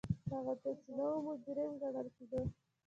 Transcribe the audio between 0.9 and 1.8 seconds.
نه و مجرم